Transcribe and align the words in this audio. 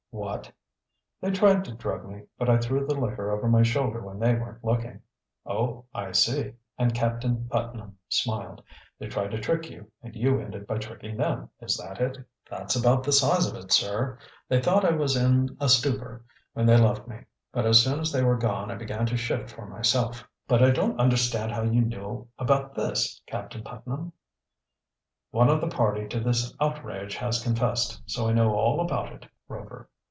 "What!" 0.13 0.51
"They 1.21 1.31
tried 1.31 1.63
to 1.65 1.71
drug 1.73 2.05
me, 2.05 2.23
but 2.37 2.49
I 2.49 2.57
threw 2.57 2.85
the 2.85 2.99
liquor 2.99 3.31
over 3.31 3.47
my 3.47 3.63
shoulder 3.63 4.01
when 4.01 4.19
they 4.19 4.33
weren't 4.35 4.61
looking." 4.63 4.99
"Oh, 5.45 5.85
I 5.93 6.11
see," 6.11 6.53
and 6.77 6.93
Captain 6.93 7.47
Putnam 7.49 7.97
smiled. 8.09 8.61
"They 8.99 9.07
tried 9.07 9.31
to 9.31 9.39
trick 9.39 9.69
you 9.69 9.89
and 10.03 10.13
you 10.13 10.37
ended 10.39 10.67
by 10.67 10.79
tricking 10.79 11.15
them, 11.15 11.49
is 11.61 11.77
that 11.77 12.01
it?" 12.01 12.17
"That's 12.49 12.75
about 12.75 13.03
the 13.03 13.13
size 13.13 13.45
of 13.49 13.55
it, 13.55 13.71
sir. 13.71 14.17
They 14.49 14.61
thought 14.61 14.83
I 14.83 14.91
was 14.91 15.15
in 15.15 15.55
a 15.61 15.69
stupor 15.69 16.25
when 16.53 16.65
they 16.65 16.77
left 16.77 17.07
me, 17.07 17.19
but 17.53 17.65
as 17.65 17.81
soon 17.81 18.01
as 18.01 18.11
they 18.11 18.23
were 18.23 18.37
gone 18.37 18.69
I 18.69 18.75
began 18.75 19.05
to 19.07 19.17
shift 19.17 19.49
for 19.49 19.65
myself. 19.65 20.27
But 20.45 20.61
I 20.61 20.71
don't 20.71 20.99
understand 20.99 21.53
how 21.53 21.63
you 21.63 21.81
know 21.83 22.27
about 22.37 22.75
this, 22.75 23.21
Captain 23.27 23.63
Putnam." 23.63 24.11
"One 25.31 25.47
of 25.49 25.61
the 25.61 25.69
party 25.69 26.07
to 26.09 26.19
this 26.19 26.53
outrage 26.59 27.15
has 27.15 27.41
confessed, 27.41 28.01
so 28.05 28.27
I 28.27 28.33
know 28.33 28.53
all 28.53 28.81
about 28.81 29.13
it, 29.13 29.25
Rover. 29.47 29.87